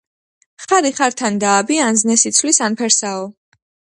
[0.63, 3.23] ხარი ხართად დააბი ან ზნეს იცვლის, ან ფერსაო